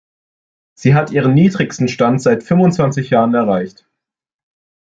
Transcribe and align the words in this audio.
Sie 0.73 0.95
hat 0.95 1.11
ihren 1.11 1.35
niedrigsten 1.35 1.87
Stand 1.87 2.23
seit 2.23 2.41
fünfundzwanzig 2.41 3.11
Jahren 3.11 3.35
erreicht. 3.35 3.85